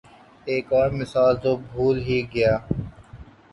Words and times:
ایک 0.47 0.65
اور 0.73 0.89
مثال 0.91 1.33
تو 1.43 1.51
بھول 1.67 1.97
ہی 2.01 2.19
گیا۔ 2.33 2.53